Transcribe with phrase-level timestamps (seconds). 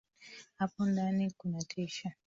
[0.55, 2.11] Hapo ndani kunatisha